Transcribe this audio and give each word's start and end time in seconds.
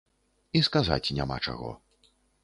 І 0.59 0.61
сказаць 0.67 1.13
няма 1.17 1.37
чаго. 1.51 1.69